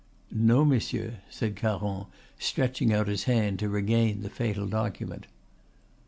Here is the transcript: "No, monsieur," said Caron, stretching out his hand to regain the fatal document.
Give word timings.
"No, 0.31 0.65
monsieur," 0.65 1.19
said 1.29 1.55
Caron, 1.55 2.07
stretching 2.39 2.91
out 2.91 3.07
his 3.07 3.25
hand 3.25 3.59
to 3.59 3.69
regain 3.69 4.23
the 4.23 4.31
fatal 4.31 4.65
document. 4.65 5.27